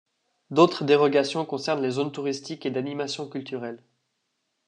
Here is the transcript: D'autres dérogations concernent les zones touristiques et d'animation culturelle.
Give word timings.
D'autres 0.49 0.83
dérogations 0.83 1.45
concernent 1.45 1.83
les 1.83 1.91
zones 1.91 2.11
touristiques 2.11 2.65
et 2.65 2.71
d'animation 2.71 3.29
culturelle. 3.29 3.83